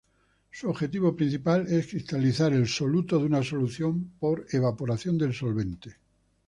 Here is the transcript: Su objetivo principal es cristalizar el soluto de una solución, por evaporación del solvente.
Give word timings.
Su 0.49 0.67
objetivo 0.67 1.15
principal 1.15 1.67
es 1.67 1.85
cristalizar 1.91 2.53
el 2.53 2.67
soluto 2.67 3.19
de 3.19 3.25
una 3.25 3.43
solución, 3.43 4.13
por 4.19 4.47
evaporación 4.49 5.15
del 5.19 5.31
solvente. 5.35 5.97